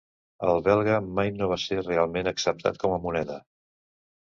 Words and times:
El 0.51 0.63
belga 0.67 0.95
mai 1.19 1.29
no 1.37 1.51
va 1.53 1.59
ser 1.67 1.79
realment 1.85 2.33
acceptat 2.35 2.85
com 2.87 2.99
a 2.99 3.01
moneda. 3.09 3.43